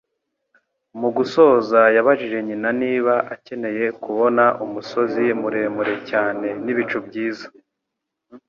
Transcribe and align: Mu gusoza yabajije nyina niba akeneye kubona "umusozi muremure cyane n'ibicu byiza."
Mu 0.99 1.09
gusoza 1.17 1.79
yabajije 1.95 2.37
nyina 2.47 2.69
niba 2.81 3.13
akeneye 3.33 3.85
kubona 4.03 4.43
"umusozi 4.65 5.23
muremure 5.41 5.95
cyane 6.09 6.47
n'ibicu 6.63 6.97
byiza." 7.07 7.47